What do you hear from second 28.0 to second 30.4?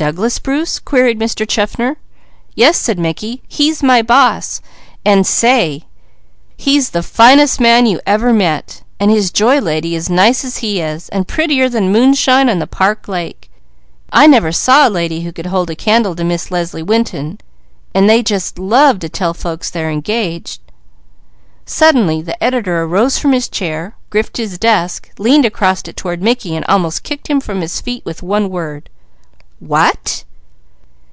with one word. "_What?